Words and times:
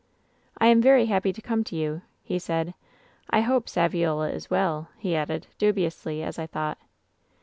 "'I 0.57 0.65
am 0.65 0.81
very 0.81 1.05
happy 1.05 1.31
to 1.31 1.43
come 1.43 1.63
to 1.65 1.75
you,' 1.75 2.01
he 2.23 2.39
said. 2.39 2.73
'I 3.29 3.41
hope 3.41 3.67
Saviola 3.67 4.33
is 4.33 4.49
well,' 4.49 4.87
he 4.97 5.15
added— 5.15 5.45
dubiously, 5.59 6.23
as 6.23 6.39
I 6.39 6.47
thought. 6.47 6.79